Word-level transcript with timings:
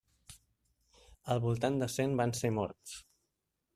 Al 1.35 1.41
voltant 1.45 1.77
de 1.83 1.91
cent 1.99 2.17
van 2.23 2.33
ser 2.41 2.55
morts. 2.59 2.97